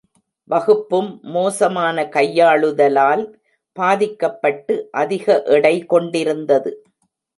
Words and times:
வகுப்பும் 0.49 1.09
மோசமான 1.21 2.05
கையாளுதலால் 2.05 3.23
பாதிக்கப்பட்டு 3.77 4.75
அதிக 4.91 5.41
எடை 5.57 5.75
கொண்டிருந்தது. 5.85 6.73